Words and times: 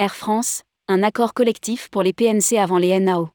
Air 0.00 0.16
France, 0.16 0.62
un 0.88 1.02
accord 1.02 1.34
collectif 1.34 1.90
pour 1.90 2.02
les 2.02 2.14
PNC 2.14 2.56
avant 2.58 2.78
les 2.78 2.98
NAO. 2.98 3.28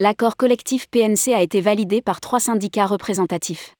L'accord 0.00 0.38
collectif 0.38 0.88
PNC 0.88 1.34
a 1.34 1.42
été 1.42 1.60
validé 1.60 2.00
par 2.00 2.22
trois 2.22 2.40
syndicats 2.40 2.86
représentatifs. 2.86 3.74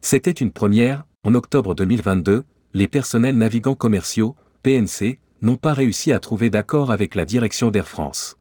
C'était 0.00 0.30
une 0.30 0.52
première, 0.52 1.04
en 1.24 1.34
octobre 1.34 1.74
2022, 1.74 2.44
les 2.72 2.88
personnels 2.88 3.36
navigants 3.36 3.74
commerciaux, 3.74 4.36
PNC, 4.62 5.18
n'ont 5.42 5.58
pas 5.58 5.74
réussi 5.74 6.12
à 6.12 6.18
trouver 6.18 6.48
d'accord 6.48 6.90
avec 6.90 7.14
la 7.14 7.26
direction 7.26 7.70
d'Air 7.70 7.88
France. 7.88 8.38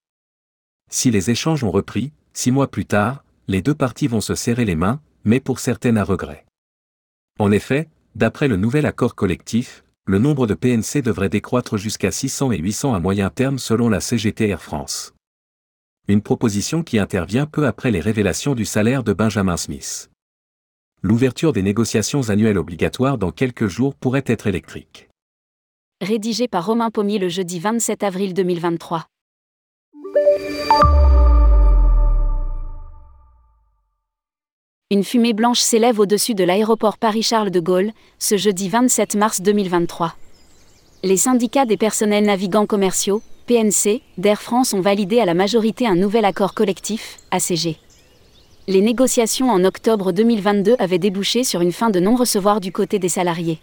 Si 0.90 1.12
les 1.12 1.30
échanges 1.30 1.66
ont 1.66 1.72
repris, 1.72 2.14
six 2.32 2.52
mois 2.52 2.72
plus 2.72 2.86
tard, 2.86 3.26
les 3.50 3.62
deux 3.62 3.76
parties 3.76 4.08
vont 4.08 4.22
se 4.22 4.34
serrer 4.34 4.64
les 4.64 4.78
mains, 4.78 5.02
mais 5.26 5.42
pour 5.42 5.60
certaines 5.60 5.98
à 5.98 6.06
regret. 6.06 6.46
En 7.38 7.52
effet, 7.52 7.90
d'après 8.16 8.48
le 8.48 8.56
nouvel 8.56 8.86
accord 8.86 9.16
collectif, 9.16 9.84
le 10.08 10.20
nombre 10.20 10.48
de 10.48 10.54
PNC 10.54 11.02
devrait 11.04 11.28
décroître 11.28 11.76
jusqu'à 11.76 12.12
600 12.12 12.54
et 12.54 12.58
800 12.58 12.94
à 12.94 13.00
moyen 13.02 13.30
terme 13.30 13.60
selon 13.60 13.90
la 13.90 14.00
CGT 14.00 14.48
Air 14.48 14.64
France. 14.64 15.14
Une 16.08 16.22
proposition 16.22 16.82
qui 16.82 16.98
intervient 16.98 17.46
peu 17.46 17.68
après 17.68 17.92
les 17.92 18.00
révélations 18.00 18.56
du 18.56 18.64
salaire 18.64 19.04
de 19.04 19.12
Benjamin 19.12 19.58
Smith. 19.58 20.10
L'ouverture 21.02 21.52
des 21.52 21.62
négociations 21.62 22.30
annuelles 22.30 22.58
obligatoires 22.58 23.18
dans 23.18 23.32
quelques 23.32 23.68
jours 23.68 23.96
pourrait 23.96 24.24
être 24.26 24.48
électrique. 24.48 25.10
Rédigé 26.02 26.48
par 26.48 26.66
Romain 26.66 26.90
Pommier 26.90 27.20
le 27.20 27.28
jeudi 27.28 27.60
27 27.60 28.04
avril 28.04 28.34
2023. 28.34 29.08
Une 34.90 35.04
fumée 35.04 35.34
blanche 35.34 35.60
s'élève 35.60 36.00
au-dessus 36.00 36.34
de 36.34 36.46
l'aéroport 36.46 36.98
Paris-Charles 36.98 37.52
de 37.52 37.60
Gaulle, 37.60 37.92
ce 38.20 38.38
jeudi 38.38 38.70
27 38.70 39.16
mars 39.16 39.42
2023. 39.42 40.16
Les 41.04 41.18
syndicats 41.18 41.66
des 41.66 41.76
personnels 41.76 42.24
navigants 42.24 42.66
commerciaux, 42.66 43.22
PNC, 43.48 44.02
d'Air 44.18 44.42
France 44.42 44.74
ont 44.74 44.80
validé 44.80 45.20
à 45.20 45.26
la 45.26 45.34
majorité 45.34 45.86
un 45.86 45.96
nouvel 45.96 46.24
accord 46.24 46.54
collectif, 46.54 47.18
ACG. 47.32 47.76
Les 48.70 48.80
négociations 48.80 49.50
en 49.50 49.66
octobre 49.66 50.14
2022 50.14 50.78
avaient 50.80 51.00
débouché 51.00 51.44
sur 51.44 51.60
une 51.60 51.74
fin 51.74 51.90
de 51.90 52.00
non-recevoir 52.00 52.62
du 52.62 52.72
côté 52.72 52.98
des 52.98 53.10
salariés. 53.10 53.60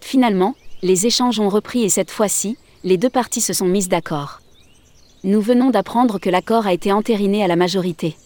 Finalement, 0.00 0.56
les 0.82 1.06
échanges 1.06 1.38
ont 1.38 1.50
repris 1.50 1.84
et 1.84 1.88
cette 1.88 2.10
fois-ci, 2.10 2.58
les 2.82 2.96
deux 2.96 3.10
parties 3.10 3.42
se 3.42 3.52
sont 3.52 3.66
mises 3.66 3.88
d'accord. 3.88 4.40
Nous 5.22 5.40
venons 5.40 5.70
d'apprendre 5.70 6.18
que 6.18 6.30
l'accord 6.30 6.66
a 6.66 6.72
été 6.72 6.90
entériné 6.90 7.44
à 7.44 7.46
la 7.46 7.54
majorité. 7.54 8.16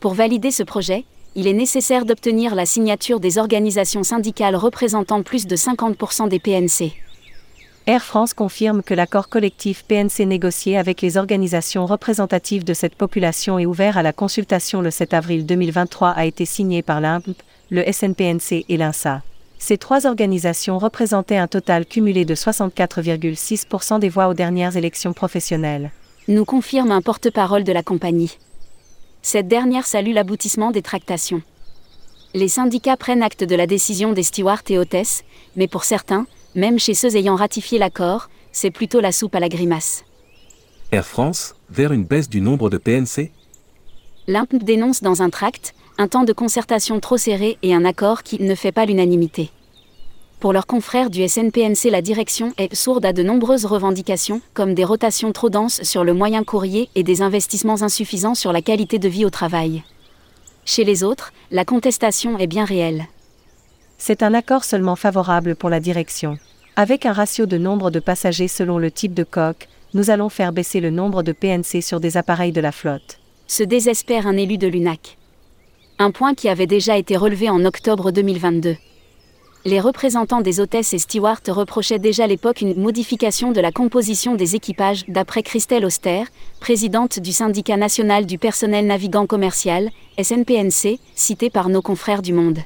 Pour 0.00 0.14
valider 0.14 0.50
ce 0.50 0.62
projet, 0.62 1.04
il 1.36 1.46
est 1.46 1.52
nécessaire 1.52 2.06
d'obtenir 2.06 2.54
la 2.54 2.64
signature 2.64 3.20
des 3.20 3.36
organisations 3.36 4.02
syndicales 4.02 4.56
représentant 4.56 5.22
plus 5.22 5.46
de 5.46 5.54
50% 5.54 6.30
des 6.30 6.38
PNC. 6.38 6.92
Air 7.86 8.02
France 8.02 8.32
confirme 8.32 8.82
que 8.82 8.94
l'accord 8.94 9.28
collectif 9.28 9.84
PNC 9.84 10.24
négocié 10.26 10.78
avec 10.78 11.02
les 11.02 11.18
organisations 11.18 11.84
représentatives 11.84 12.64
de 12.64 12.72
cette 12.72 12.94
population 12.94 13.58
et 13.58 13.66
ouvert 13.66 13.98
à 13.98 14.02
la 14.02 14.14
consultation 14.14 14.80
le 14.80 14.90
7 14.90 15.12
avril 15.12 15.44
2023 15.44 16.08
a 16.08 16.24
été 16.24 16.46
signé 16.46 16.82
par 16.82 17.02
l'IMP, 17.02 17.36
le 17.70 17.84
SNPNC 17.92 18.64
et 18.68 18.76
l'INSA. 18.78 19.22
Ces 19.58 19.76
trois 19.76 20.06
organisations 20.06 20.78
représentaient 20.78 21.36
un 21.36 21.46
total 21.46 21.84
cumulé 21.84 22.24
de 22.24 22.34
64,6% 22.34 24.00
des 24.00 24.08
voix 24.08 24.28
aux 24.28 24.34
dernières 24.34 24.76
élections 24.76 25.12
professionnelles. 25.12 25.90
Nous 26.28 26.46
confirme 26.46 26.90
un 26.90 27.02
porte-parole 27.02 27.62
de 27.62 27.72
la 27.72 27.82
compagnie. 27.82 28.38
Cette 29.28 29.48
dernière 29.48 29.88
salue 29.88 30.12
l'aboutissement 30.12 30.70
des 30.70 30.82
tractations. 30.82 31.42
Les 32.32 32.46
syndicats 32.46 32.96
prennent 32.96 33.24
acte 33.24 33.42
de 33.42 33.56
la 33.56 33.66
décision 33.66 34.12
des 34.12 34.22
stewards 34.22 34.62
et 34.68 34.78
hôtesses, 34.78 35.24
mais 35.56 35.66
pour 35.66 35.82
certains, 35.82 36.28
même 36.54 36.78
chez 36.78 36.94
ceux 36.94 37.16
ayant 37.16 37.34
ratifié 37.34 37.80
l'accord, 37.80 38.28
c'est 38.52 38.70
plutôt 38.70 39.00
la 39.00 39.10
soupe 39.10 39.34
à 39.34 39.40
la 39.40 39.48
grimace. 39.48 40.04
Air 40.92 41.04
France, 41.04 41.56
vers 41.70 41.92
une 41.92 42.04
baisse 42.04 42.28
du 42.28 42.40
nombre 42.40 42.70
de 42.70 42.78
PNC 42.78 43.32
L'IMP 44.28 44.62
dénonce 44.62 45.02
dans 45.02 45.22
un 45.22 45.30
tract 45.30 45.74
un 45.98 46.06
temps 46.06 46.22
de 46.22 46.32
concertation 46.32 47.00
trop 47.00 47.16
serré 47.16 47.58
et 47.64 47.74
un 47.74 47.84
accord 47.84 48.22
qui 48.22 48.40
ne 48.40 48.54
fait 48.54 48.70
pas 48.70 48.86
l'unanimité. 48.86 49.50
Pour 50.38 50.52
leurs 50.52 50.66
confrères 50.66 51.08
du 51.08 51.26
SNPNC, 51.26 51.90
la 51.90 52.02
direction 52.02 52.52
est 52.58 52.74
sourde 52.74 53.06
à 53.06 53.14
de 53.14 53.22
nombreuses 53.22 53.64
revendications, 53.64 54.42
comme 54.52 54.74
des 54.74 54.84
rotations 54.84 55.32
trop 55.32 55.48
denses 55.48 55.82
sur 55.82 56.04
le 56.04 56.12
moyen 56.12 56.44
courrier 56.44 56.90
et 56.94 57.02
des 57.02 57.22
investissements 57.22 57.82
insuffisants 57.82 58.34
sur 58.34 58.52
la 58.52 58.60
qualité 58.60 58.98
de 58.98 59.08
vie 59.08 59.24
au 59.24 59.30
travail. 59.30 59.82
Chez 60.66 60.84
les 60.84 61.02
autres, 61.02 61.32
la 61.50 61.64
contestation 61.64 62.38
est 62.38 62.46
bien 62.46 62.66
réelle. 62.66 63.06
C'est 63.96 64.22
un 64.22 64.34
accord 64.34 64.64
seulement 64.64 64.96
favorable 64.96 65.56
pour 65.56 65.70
la 65.70 65.80
direction. 65.80 66.36
Avec 66.76 67.06
un 67.06 67.14
ratio 67.14 67.46
de 67.46 67.56
nombre 67.56 67.90
de 67.90 68.00
passagers 68.00 68.48
selon 68.48 68.76
le 68.76 68.90
type 68.90 69.14
de 69.14 69.24
coque, 69.24 69.68
nous 69.94 70.10
allons 70.10 70.28
faire 70.28 70.52
baisser 70.52 70.80
le 70.80 70.90
nombre 70.90 71.22
de 71.22 71.32
PNC 71.32 71.80
sur 71.80 71.98
des 71.98 72.18
appareils 72.18 72.52
de 72.52 72.60
la 72.60 72.72
flotte. 72.72 73.20
Se 73.46 73.62
désespère 73.62 74.26
un 74.26 74.36
élu 74.36 74.58
de 74.58 74.66
l'UNAC. 74.66 75.16
Un 75.98 76.10
point 76.10 76.34
qui 76.34 76.50
avait 76.50 76.66
déjà 76.66 76.98
été 76.98 77.16
relevé 77.16 77.48
en 77.48 77.64
octobre 77.64 78.10
2022 78.10 78.76
les 79.66 79.80
représentants 79.80 80.42
des 80.42 80.60
hôtesses 80.60 80.92
et 80.92 80.98
stewards 80.98 81.40
reprochaient 81.48 81.98
déjà 81.98 82.24
à 82.24 82.26
l'époque 82.28 82.60
une 82.60 82.80
modification 82.80 83.50
de 83.50 83.60
la 83.60 83.72
composition 83.72 84.36
des 84.36 84.54
équipages, 84.54 85.04
d'après 85.08 85.42
Christelle 85.42 85.84
Auster, 85.84 86.22
présidente 86.60 87.18
du 87.18 87.32
syndicat 87.32 87.76
national 87.76 88.26
du 88.26 88.38
personnel 88.38 88.86
navigant 88.86 89.26
commercial, 89.26 89.90
SNPNC, 90.22 91.00
cité 91.16 91.50
par 91.50 91.68
nos 91.68 91.82
confrères 91.82 92.22
du 92.22 92.32
Monde. 92.32 92.60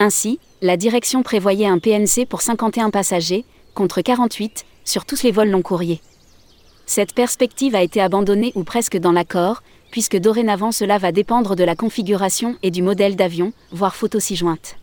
Ainsi, 0.00 0.38
la 0.60 0.76
direction 0.76 1.22
prévoyait 1.22 1.66
un 1.66 1.78
PNC 1.78 2.26
pour 2.28 2.42
51 2.42 2.90
passagers, 2.90 3.46
contre 3.72 4.02
48, 4.02 4.66
sur 4.84 5.06
tous 5.06 5.22
les 5.22 5.32
vols 5.32 5.48
long 5.48 5.62
courriers. 5.62 6.02
Cette 6.84 7.14
perspective 7.14 7.74
a 7.74 7.82
été 7.82 8.02
abandonnée 8.02 8.52
ou 8.54 8.64
presque 8.64 8.98
dans 8.98 9.12
l'accord, 9.12 9.62
puisque 9.90 10.18
dorénavant 10.18 10.72
cela 10.72 10.98
va 10.98 11.10
dépendre 11.10 11.56
de 11.56 11.64
la 11.64 11.74
configuration 11.74 12.56
et 12.62 12.70
du 12.70 12.82
modèle 12.82 13.16
d'avion, 13.16 13.54
voire 13.70 13.96
photo 13.96 14.20
ci 14.20 14.36
jointe. 14.36 14.76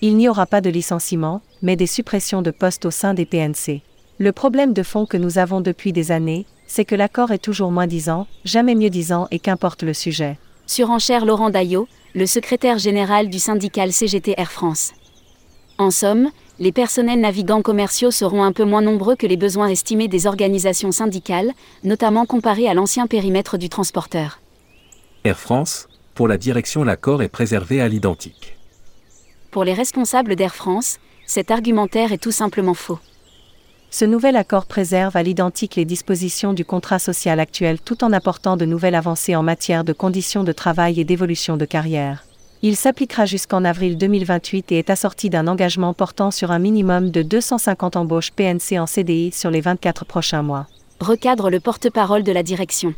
Il 0.00 0.16
n'y 0.16 0.28
aura 0.28 0.46
pas 0.46 0.60
de 0.60 0.70
licenciement, 0.70 1.42
mais 1.60 1.74
des 1.74 1.88
suppressions 1.88 2.40
de 2.40 2.52
postes 2.52 2.84
au 2.84 2.92
sein 2.92 3.14
des 3.14 3.26
PNC. 3.26 3.82
Le 4.18 4.30
problème 4.30 4.72
de 4.72 4.84
fond 4.84 5.06
que 5.06 5.16
nous 5.16 5.38
avons 5.38 5.60
depuis 5.60 5.92
des 5.92 6.12
années, 6.12 6.46
c'est 6.68 6.84
que 6.84 6.94
l'accord 6.94 7.32
est 7.32 7.38
toujours 7.38 7.72
moins 7.72 7.88
disant, 7.88 8.28
jamais 8.44 8.76
mieux 8.76 8.90
disant 8.90 9.26
et 9.32 9.40
qu'importe 9.40 9.82
le 9.82 9.94
sujet. 9.94 10.38
Surenchère 10.66 11.24
Laurent 11.24 11.50
Daillot, 11.50 11.88
le 12.14 12.26
secrétaire 12.26 12.78
général 12.78 13.28
du 13.28 13.40
syndical 13.40 13.92
CGT 13.92 14.34
Air 14.36 14.52
France. 14.52 14.92
En 15.78 15.90
somme, 15.90 16.30
les 16.60 16.72
personnels 16.72 17.20
navigants 17.20 17.62
commerciaux 17.62 18.12
seront 18.12 18.44
un 18.44 18.52
peu 18.52 18.64
moins 18.64 18.82
nombreux 18.82 19.16
que 19.16 19.26
les 19.26 19.36
besoins 19.36 19.68
estimés 19.68 20.08
des 20.08 20.28
organisations 20.28 20.92
syndicales, 20.92 21.52
notamment 21.82 22.24
comparés 22.24 22.68
à 22.68 22.74
l'ancien 22.74 23.08
périmètre 23.08 23.58
du 23.58 23.68
transporteur. 23.68 24.38
Air 25.24 25.38
France, 25.38 25.88
pour 26.14 26.28
la 26.28 26.36
direction 26.36 26.84
l'accord 26.84 27.22
est 27.22 27.28
préservé 27.28 27.80
à 27.80 27.88
l'identique. 27.88 28.57
Pour 29.50 29.64
les 29.64 29.72
responsables 29.72 30.36
d'Air 30.36 30.54
France, 30.54 30.98
cet 31.26 31.50
argumentaire 31.50 32.12
est 32.12 32.22
tout 32.22 32.32
simplement 32.32 32.74
faux. 32.74 32.98
Ce 33.90 34.04
nouvel 34.04 34.36
accord 34.36 34.66
préserve 34.66 35.16
à 35.16 35.22
l'identique 35.22 35.76
les 35.76 35.86
dispositions 35.86 36.52
du 36.52 36.66
contrat 36.66 36.98
social 36.98 37.40
actuel 37.40 37.80
tout 37.80 38.04
en 38.04 38.12
apportant 38.12 38.58
de 38.58 38.66
nouvelles 38.66 38.94
avancées 38.94 39.34
en 39.34 39.42
matière 39.42 39.84
de 39.84 39.94
conditions 39.94 40.44
de 40.44 40.52
travail 40.52 41.00
et 41.00 41.04
d'évolution 41.04 41.56
de 41.56 41.64
carrière. 41.64 42.24
Il 42.60 42.76
s'appliquera 42.76 43.24
jusqu'en 43.24 43.64
avril 43.64 43.96
2028 43.96 44.72
et 44.72 44.78
est 44.78 44.90
assorti 44.90 45.30
d'un 45.30 45.46
engagement 45.46 45.94
portant 45.94 46.30
sur 46.30 46.50
un 46.50 46.58
minimum 46.58 47.10
de 47.10 47.22
250 47.22 47.96
embauches 47.96 48.32
PNC 48.32 48.78
en 48.78 48.86
CDI 48.86 49.32
sur 49.32 49.50
les 49.50 49.62
24 49.62 50.04
prochains 50.04 50.42
mois. 50.42 50.66
Recadre 51.00 51.48
le 51.48 51.60
porte-parole 51.60 52.24
de 52.24 52.32
la 52.32 52.42
direction. 52.42 52.92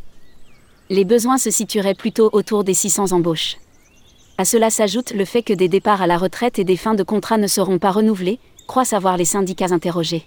Les 0.89 1.05
besoins 1.05 1.37
se 1.37 1.51
situeraient 1.51 1.93
plutôt 1.93 2.29
autour 2.33 2.65
des 2.65 2.73
600 2.73 3.13
embauches. 3.13 3.55
À 4.37 4.45
cela 4.45 4.69
s'ajoute 4.69 5.11
le 5.11 5.25
fait 5.25 5.43
que 5.43 5.53
des 5.53 5.67
départs 5.67 6.01
à 6.01 6.07
la 6.07 6.17
retraite 6.17 6.59
et 6.59 6.63
des 6.63 6.77
fins 6.77 6.95
de 6.95 7.03
contrat 7.03 7.37
ne 7.37 7.47
seront 7.47 7.79
pas 7.79 7.91
renouvelés, 7.91 8.39
croient 8.67 8.85
savoir 8.85 9.17
les 9.17 9.25
syndicats 9.25 9.71
interrogés. 9.71 10.25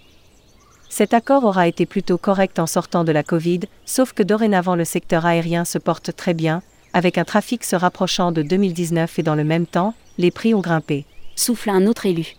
Cet 0.89 1.13
accord 1.13 1.43
aura 1.43 1.67
été 1.67 1.85
plutôt 1.85 2.17
correct 2.17 2.59
en 2.59 2.67
sortant 2.67 3.03
de 3.03 3.11
la 3.11 3.23
Covid, 3.23 3.61
sauf 3.85 4.13
que 4.13 4.23
dorénavant 4.23 4.75
le 4.75 4.85
secteur 4.85 5.25
aérien 5.25 5.65
se 5.65 5.77
porte 5.77 6.15
très 6.15 6.33
bien, 6.33 6.61
avec 6.93 7.17
un 7.17 7.25
trafic 7.25 7.63
se 7.65 7.75
rapprochant 7.75 8.31
de 8.31 8.41
2019 8.41 9.19
et 9.19 9.23
dans 9.23 9.35
le 9.35 9.43
même 9.43 9.65
temps, 9.65 9.93
les 10.17 10.31
prix 10.31 10.53
ont 10.53 10.61
grimpé. 10.61 11.05
Souffle 11.35 11.69
un 11.69 11.85
autre 11.87 12.05
élu. 12.05 12.35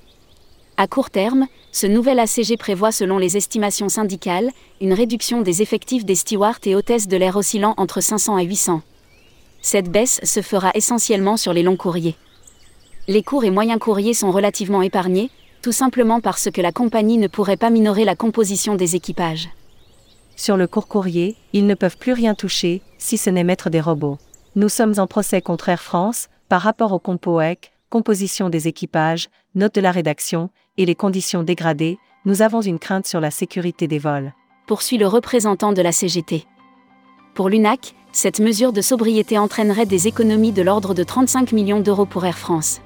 À 0.78 0.86
court 0.86 1.10
terme, 1.10 1.46
ce 1.72 1.86
nouvel 1.86 2.19
ACG 2.19 2.56
prévoit 2.58 2.92
selon 2.92 3.19
les 3.19 3.36
estimations 3.36 3.90
syndicales, 3.90 4.50
une 4.80 4.94
réduction 4.94 5.42
des 5.42 5.60
effectifs 5.60 6.04
des 6.04 6.14
stewards 6.14 6.60
et 6.64 6.74
hôtesses 6.74 7.08
de 7.08 7.16
l'air 7.16 7.36
oscillant 7.36 7.74
entre 7.76 8.00
500 8.00 8.38
et 8.38 8.44
800. 8.44 8.82
Cette 9.61 9.91
baisse 9.91 10.20
se 10.23 10.43
fera 10.43 10.70
essentiellement 10.75 11.37
sur 11.37 11.53
les 11.53 11.62
longs 11.62 11.76
courriers. 11.76 12.17
Les 13.08 13.23
courts 13.23 13.44
et 13.44 13.50
moyens 13.50 13.79
courriers 13.79 14.14
sont 14.14 14.31
relativement 14.31 14.82
épargnés, 14.82 15.31
tout 15.62 15.73
simplement 15.73 16.20
parce 16.20 16.50
que 16.50 16.61
la 16.61 16.73
compagnie 16.73 17.19
ne 17.19 17.29
pourrait 17.29 17.56
pas 17.56 17.70
minorer 17.70 18.05
la 18.05 18.17
composition 18.17 18.75
des 18.75 18.97
équipages. 18.97 19.49
Sur 20.37 20.56
le 20.56 20.67
court 20.67 20.87
courrier, 20.87 21.37
ils 21.53 21.67
ne 21.67 21.75
peuvent 21.75 21.97
plus 21.97 22.12
rien 22.12 22.35
toucher, 22.35 22.82
si 22.99 23.17
ce 23.17 23.31
n'est 23.31 23.44
mettre 23.44 23.70
des 23.70 23.81
robots. 23.81 24.19
Nous 24.55 24.69
sommes 24.69 24.94
en 24.99 25.06
procès 25.06 25.41
contre 25.41 25.69
Air 25.69 25.82
France, 25.82 26.29
par 26.49 26.62
rapport 26.62 26.93
au 26.93 26.99
compoec, 26.99 27.73
composition 27.91 28.50
des 28.50 28.69
équipages, 28.69 29.29
notes 29.55 29.75
de 29.75 29.81
la 29.81 29.93
rédaction, 29.93 30.50
et 30.76 30.85
les 30.87 30.94
conditions 30.94 31.43
dégradées, 31.43 31.99
nous 32.25 32.43
avons 32.43 32.61
une 32.61 32.79
crainte 32.79 33.06
sur 33.06 33.20
la 33.20 33.31
sécurité 33.31 33.88
des 33.88 33.99
vols. 33.99 34.32
poursuit 34.67 34.99
le 34.99 35.06
représentant 35.06 35.73
de 35.73 35.81
la 35.81 35.93
CGT. 35.93 36.44
Pour 37.35 37.49
l'UNAC, 37.49 37.94
cette 38.16 38.40
mesure 38.40 38.72
de 38.72 38.80
sobriété 38.80 39.36
entraînerait 39.36 39.84
des 39.84 40.08
économies 40.08 40.50
de 40.50 40.62
l'ordre 40.62 40.94
de 40.94 41.02
35 41.02 41.52
millions 41.52 41.80
d'euros 41.80 42.06
pour 42.06 42.24
Air 42.24 42.38
France. 42.38 42.80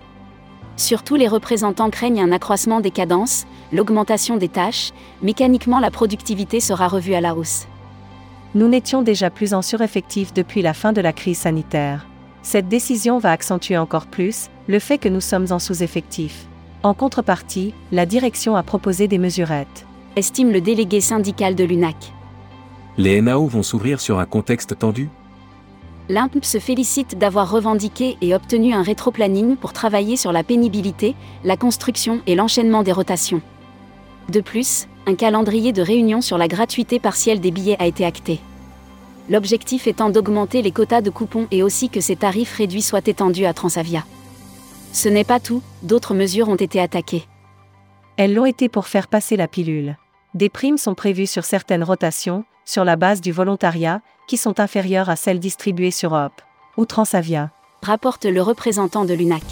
Surtout 0.77 1.15
les 1.15 1.29
représentants 1.29 1.89
craignent 1.89 2.21
un 2.21 2.33
accroissement 2.33 2.81
des 2.81 2.91
cadences, 2.91 3.47
l'augmentation 3.73 4.39
des 4.39 4.49
tâches, 4.49 4.91
mécaniquement 5.23 5.79
la 5.79 5.93
productivité 5.93 6.59
sera 6.59 6.89
revue 6.89 7.15
à 7.15 7.21
la 7.21 7.37
hausse. 7.37 7.69
Nous 8.57 8.67
n'étions 8.67 9.03
déjà 9.03 9.31
plus 9.31 9.55
en 9.55 9.63
sureffectif 9.63 10.35
depuis 10.35 10.63
la 10.63 10.75
fin 10.75 10.93
de 10.93 11.01
la 11.01 11.13
crise 11.13 11.39
sanitaire. 11.39 12.09
Cette 12.43 12.67
décision 12.67 13.19
va 13.19 13.31
accentuer 13.31 13.79
encore 13.79 14.09
plus 14.09 14.49
le 14.67 14.81
fait 14.81 14.99
que 14.99 15.09
nous 15.09 15.21
sommes 15.21 15.47
en 15.53 15.61
sous-effectif. 15.61 16.49
En 16.83 16.93
contrepartie, 16.93 17.73
la 17.93 18.05
direction 18.05 18.57
a 18.57 18.65
proposé 18.65 19.07
des 19.07 19.19
mesurettes. 19.19 19.87
Estime 20.17 20.51
le 20.51 20.61
délégué 20.61 21.01
syndical 21.01 21.55
de 21.55 21.63
l'UNAC. 21.63 22.13
Les 22.99 23.23
NAO 23.23 23.47
vont 23.47 23.63
s'ouvrir 23.63 24.01
sur 24.01 24.19
un 24.19 24.27
contexte 24.27 24.77
tendu 24.77 25.09
L'IMP 26.11 26.45
se 26.45 26.59
félicite 26.59 27.19
d'avoir 27.19 27.49
revendiqué 27.49 28.19
et 28.21 28.35
obtenu 28.35 28.75
un 28.75 28.83
rétroplanning 28.83 29.55
pour 29.55 29.73
travailler 29.73 30.17
sur 30.17 30.33
la 30.33 30.43
pénibilité, 30.43 31.15
la 31.45 31.57
construction 31.57 32.21
et 32.27 32.35
l'enchaînement 32.35 32.83
des 32.83 32.91
rotations. 32.91 33.41
De 34.29 34.41
plus, 34.41 34.89
un 35.07 35.15
calendrier 35.15 35.73
de 35.73 35.83
réunion 35.83 36.21
sur 36.21 36.37
la 36.37 36.49
gratuité 36.49 36.99
partielle 36.99 37.39
des 37.39 37.53
billets 37.53 37.77
a 37.79 37.87
été 37.87 38.05
acté. 38.05 38.41
L'objectif 39.29 39.87
étant 39.87 40.11
d'augmenter 40.11 40.63
les 40.63 40.73
quotas 40.73 41.01
de 41.01 41.11
coupons 41.11 41.47
et 41.53 41.63
aussi 41.63 41.89
que 41.89 42.01
ces 42.01 42.17
tarifs 42.17 42.57
réduits 42.57 42.83
soient 42.83 43.07
étendus 43.07 43.47
à 43.47 43.55
Transavia. 43.55 44.05
Ce 44.93 45.09
n'est 45.09 45.23
pas 45.23 45.39
tout, 45.39 45.63
d'autres 45.85 46.15
mesures 46.15 46.49
ont 46.49 46.57
été 46.57 46.81
attaquées. 46.81 47.23
Elles 48.17 48.35
l'ont 48.35 48.47
été 48.47 48.69
pour 48.69 48.89
faire 48.89 49.07
passer 49.07 49.37
la 49.37 49.47
pilule. 49.47 49.97
Des 50.35 50.49
primes 50.49 50.77
sont 50.77 50.97
prévues 50.97 51.29
sur 51.29 51.45
certaines 51.45 51.85
rotations, 51.85 52.45
sur 52.65 52.85
la 52.85 52.97
base 52.97 53.21
du 53.21 53.31
volontariat, 53.31 54.01
qui 54.31 54.37
sont 54.37 54.61
inférieures 54.61 55.11
à 55.11 55.17
celles 55.17 55.41
distribuées 55.41 55.91
sur 55.91 56.13
Hop 56.13 56.31
ou 56.77 56.87
Transavia. 56.87 57.51
Rapporte 57.83 58.27
le 58.27 58.41
représentant 58.41 59.05
de 59.05 59.13
l'UNAC. 59.13 59.43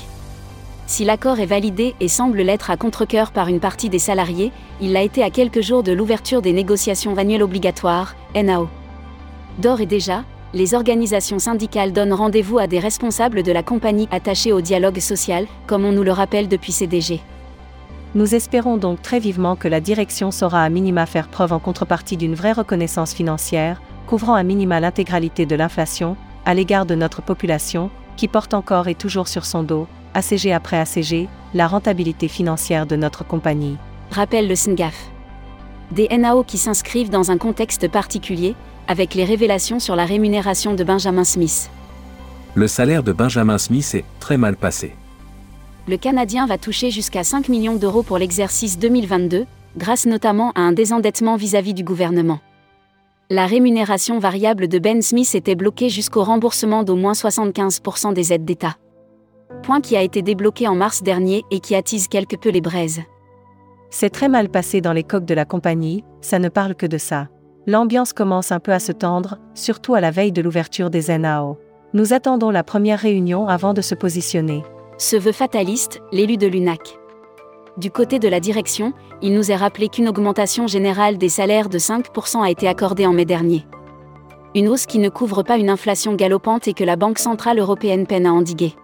Si 0.86 1.04
l'accord 1.04 1.40
est 1.40 1.46
validé 1.46 1.96
et 1.98 2.06
semble 2.06 2.42
l'être 2.42 2.70
à 2.70 2.76
contre-coeur 2.76 3.32
par 3.32 3.48
une 3.48 3.58
partie 3.58 3.88
des 3.88 3.98
salariés, 3.98 4.52
il 4.80 4.92
l'a 4.92 5.02
été 5.02 5.25
à 5.25 5.30
quelques 5.30 5.62
jours 5.62 5.82
de 5.82 5.90
l'ouverture 5.90 6.42
des 6.42 6.52
négociations 6.52 7.19
annuelles 7.19 7.42
obligatoires, 7.42 8.14
NAO. 8.36 8.69
D'ores 9.58 9.80
et 9.80 9.86
déjà, 9.86 10.22
les 10.54 10.75
organisations 10.75 11.40
syndicales 11.40 11.92
donnent 11.92 12.12
rendez-vous 12.12 12.60
à 12.60 12.69
des 12.69 12.78
responsables 12.78 13.42
de 13.42 13.50
la 13.50 13.64
compagnie 13.64 14.06
attachés 14.12 14.52
au 14.52 14.60
dialogue 14.60 15.00
social, 15.00 15.48
comme 15.66 15.86
on 15.86 15.92
nous 15.92 16.04
le 16.04 16.12
rappelle 16.12 16.46
depuis 16.46 16.70
CDG. 16.70 17.20
Nous 18.14 18.36
espérons 18.36 18.76
donc 18.76 19.02
très 19.02 19.19
vivement 19.19 19.56
que 19.56 19.66
la 19.66 19.81
direction 19.81 20.31
saura 20.31 20.62
à 20.62 20.69
minima 20.69 21.04
faire 21.04 21.26
preuve 21.26 21.52
en 21.52 21.58
contrepartie 21.58 22.16
d'une 22.16 22.36
vraie 22.36 22.52
reconnaissance 22.52 23.12
financière, 23.12 23.82
couvrant 24.08 24.34
à 24.34 24.43
minima 24.43 24.81
l'intégralité 24.81 25.46
de 25.46 25.55
l'inflation, 25.55 26.16
à 26.44 26.55
l'égard 26.55 26.87
de 26.87 26.94
notre 26.94 27.22
population, 27.22 27.90
qui 28.16 28.26
porte 28.26 28.55
encore 28.55 28.88
et 28.88 28.94
toujours 28.94 29.28
sur 29.28 29.44
son 29.44 29.62
dos, 29.62 29.87
ACG 30.14 30.52
après 30.52 30.78
ACG, 30.78 31.28
la 31.55 31.69
rentabilité 31.69 32.26
financière 32.26 32.87
de 32.87 32.96
notre 32.96 33.25
compagnie. 33.25 33.76
Rappelle 34.10 34.49
le 34.49 34.56
SNGAF. 34.56 35.10
Des 35.93 36.08
NAO 36.08 36.43
qui 36.43 36.58
s'inscrivent 36.58 37.10
dans 37.10 37.31
un 37.31 37.38
contexte 37.38 37.88
particulier, 37.88 38.56
avec 38.88 39.14
les 39.14 39.25
révélations 39.25 39.78
sur 39.78 39.94
la 39.94 40.06
rémunération 40.06 40.75
de 40.75 40.82
Benjamin 40.82 41.25
Smith. 41.25 41.70
Le 42.55 42.66
salaire 42.66 43.02
de 43.02 43.12
Benjamin 43.12 43.58
Smith 43.58 43.94
est 43.94 44.05
très 44.19 44.38
mal 44.38 44.56
passé 44.56 44.96
le 45.88 45.96
Canadien 45.96 46.46
va 46.46 46.58
toucher 46.58 46.90
jusqu'à 46.90 47.25
5 47.25 47.49
millions 47.49 47.76
d'euros 47.76 48.02
pour 48.02 48.19
l'exercice 48.19 48.78
2022, 48.78 49.46
grâce 49.78 50.05
notamment 50.05 50.52
à 50.55 50.60
un 50.60 50.72
désendettement 50.72 51.37
vis-à-vis 51.37 51.72
du 51.72 51.82
gouvernement. 51.82 52.40
La 53.30 53.46
rémunération 53.46 54.19
variable 54.19 54.69
de 54.69 54.78
Ben 54.78 55.02
Smith 55.02 55.34
était 55.34 55.54
bloquée 55.54 55.90
jusqu'au 55.90 56.25
remboursement 56.25 56.82
d'au 56.82 56.96
moins 56.96 57.12
75% 57.12 58.14
des 58.14 58.32
aides 58.32 58.46
d'État. 58.46 58.76
Point 59.62 59.82
qui 59.82 59.96
a 59.96 60.02
été 60.02 60.22
débloqué 60.22 60.66
en 60.66 60.75
mars 60.75 61.02
dernier 61.02 61.44
et 61.50 61.60
qui 61.60 61.75
attise 61.75 62.08
quelque 62.08 62.36
peu 62.36 62.48
les 62.48 62.62
braises. 62.62 63.02
C'est 63.90 64.10
très 64.10 64.28
mal 64.28 64.48
passé 64.48 64.80
dans 64.80 64.94
les 64.94 65.04
coques 65.04 65.26
de 65.26 65.34
la 65.34 65.44
compagnie, 65.44 66.04
ça 66.20 66.38
ne 66.38 66.48
parle 66.48 66.75
que 66.75 66.86
de 66.86 66.98
ça. 66.98 67.28
L'ambiance 67.66 68.14
commence 68.14 68.50
un 68.50 68.60
peu 68.60 68.72
à 68.72 68.78
se 68.78 68.92
tendre, 68.92 69.38
surtout 69.54 69.94
à 69.94 70.00
la 70.00 70.10
veille 70.10 70.32
de 70.32 70.40
l'ouverture 70.40 70.88
des 70.88 71.16
NAO. 71.19 71.58
Nous 71.92 72.14
attendons 72.14 72.50
la 72.50 72.64
première 72.64 72.98
réunion 72.98 73.46
avant 73.46 73.74
de 73.74 73.82
se 73.82 73.94
positionner 73.94 74.62
se 74.98 75.16
veut 75.16 75.32
fataliste, 75.32 76.02
l'élu 76.12 76.36
de 76.36 76.48
l'UNAC. 76.48 76.97
Du 77.78 77.92
côté 77.92 78.19
de 78.19 78.26
la 78.26 78.40
direction, 78.40 78.92
il 79.22 79.32
nous 79.34 79.52
est 79.52 79.56
rappelé 79.56 79.88
qu'une 79.88 80.08
augmentation 80.08 80.66
générale 80.66 81.16
des 81.16 81.28
salaires 81.28 81.69
de 81.69 81.78
5% 81.78 82.42
a 82.42 82.50
été 82.50 82.66
accordée 82.66 83.06
en 83.06 83.12
mai 83.12 83.25
dernier. 83.25 83.66
Une 84.56 84.66
hausse 84.66 84.84
qui 84.86 84.98
ne 84.98 85.08
couvre 85.08 85.44
pas 85.44 85.58
une 85.58 85.70
inflation 85.70 86.16
galopante 86.16 86.66
et 86.66 86.72
que 86.75 86.82
la 86.82 86.96
Banque 86.96 87.20
Centrale 87.20 87.60
Européenne 87.60 88.08
peine 88.08 88.26
à 88.26 88.32
endiguer. 88.32 88.75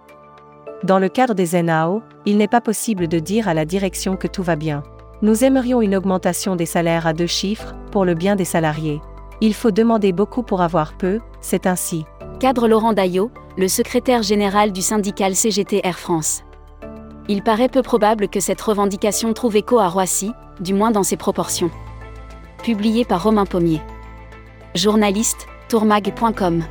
Dans 0.85 0.97
le 0.97 1.09
cadre 1.09 1.33
des 1.33 1.61
NAO, 1.61 2.03
il 2.25 2.37
n'est 2.37 2.47
pas 2.47 2.61
possible 2.61 3.09
de 3.09 3.19
dire 3.19 3.49
à 3.49 3.53
la 3.53 3.65
direction 3.65 4.15
que 4.15 4.27
tout 4.27 4.43
va 4.43 4.55
bien. 4.55 4.81
Nous 5.21 5.43
aimerions 5.43 5.81
une 5.81 5.97
augmentation 5.97 6.55
des 6.55 6.65
salaires 6.65 7.05
à 7.05 7.11
deux 7.11 7.27
chiffres, 7.27 7.75
pour 7.91 8.05
le 8.05 8.13
bien 8.13 8.37
des 8.37 8.45
salariés. 8.45 9.01
Il 9.41 9.53
faut 9.53 9.71
demander 9.71 10.13
beaucoup 10.13 10.41
pour 10.41 10.61
avoir 10.61 10.93
peu, 10.93 11.19
c'est 11.41 11.67
ainsi. 11.67 12.05
Cadre 12.39 12.69
Laurent 12.69 12.93
Daillot, 12.93 13.29
le 13.57 13.67
secrétaire 13.67 14.23
général 14.23 14.71
du 14.71 14.81
syndical 14.81 15.35
CGT 15.35 15.81
Air 15.83 15.99
France. 15.99 16.45
Il 17.27 17.41
paraît 17.41 17.69
peu 17.69 17.81
probable 17.81 18.27
que 18.27 18.39
cette 18.39 18.61
revendication 18.61 19.33
trouve 19.33 19.55
écho 19.55 19.79
à 19.79 19.87
Roissy, 19.87 20.31
du 20.59 20.75
moins 20.75 20.91
dans 20.91 21.01
ses 21.01 21.17
proportions. 21.17 21.71
Publié 22.63 23.03
par 23.03 23.23
Romain 23.23 23.45
Pommier. 23.45 23.81
Journaliste, 24.75 25.47
tourmag.com. 25.67 26.63